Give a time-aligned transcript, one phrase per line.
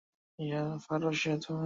[0.39, 1.59] কিন্তু ফারাও সেটা শুনতে পাবে না।